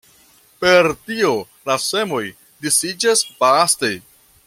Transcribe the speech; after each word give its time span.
Per 0.63 0.87
tio 1.09 1.29
la 1.71 1.77
semoj 1.85 2.23
disiĝas 2.67 3.25
vaste. 3.45 3.95